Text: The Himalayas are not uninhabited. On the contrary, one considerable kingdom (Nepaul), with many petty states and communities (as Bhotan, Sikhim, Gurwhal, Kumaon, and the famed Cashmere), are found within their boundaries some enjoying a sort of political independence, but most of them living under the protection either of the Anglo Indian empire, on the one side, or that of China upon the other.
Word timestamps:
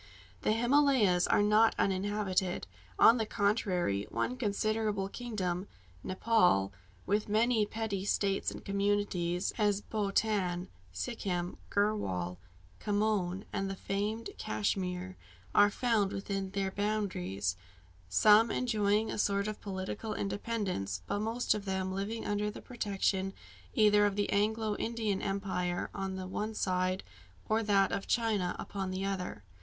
The 0.41 0.53
Himalayas 0.53 1.27
are 1.27 1.43
not 1.43 1.75
uninhabited. 1.77 2.65
On 2.97 3.17
the 3.17 3.25
contrary, 3.27 4.07
one 4.09 4.35
considerable 4.35 5.07
kingdom 5.07 5.67
(Nepaul), 6.03 6.71
with 7.05 7.29
many 7.29 7.67
petty 7.67 8.03
states 8.03 8.49
and 8.49 8.65
communities 8.65 9.53
(as 9.59 9.79
Bhotan, 9.81 10.69
Sikhim, 10.91 11.57
Gurwhal, 11.69 12.37
Kumaon, 12.79 13.43
and 13.53 13.69
the 13.69 13.75
famed 13.75 14.31
Cashmere), 14.39 15.17
are 15.53 15.69
found 15.69 16.11
within 16.13 16.49
their 16.49 16.71
boundaries 16.71 17.55
some 18.09 18.49
enjoying 18.49 19.11
a 19.11 19.19
sort 19.19 19.47
of 19.47 19.61
political 19.61 20.15
independence, 20.15 21.03
but 21.05 21.19
most 21.19 21.53
of 21.53 21.65
them 21.65 21.91
living 21.93 22.25
under 22.25 22.49
the 22.49 22.59
protection 22.59 23.33
either 23.75 24.07
of 24.07 24.15
the 24.15 24.31
Anglo 24.31 24.75
Indian 24.77 25.21
empire, 25.21 25.91
on 25.93 26.15
the 26.15 26.25
one 26.25 26.55
side, 26.55 27.03
or 27.47 27.61
that 27.61 27.91
of 27.91 28.07
China 28.07 28.55
upon 28.57 28.89
the 28.89 29.05
other. 29.05 29.43